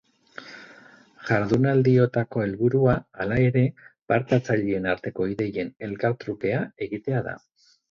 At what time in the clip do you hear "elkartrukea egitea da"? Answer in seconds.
5.91-7.39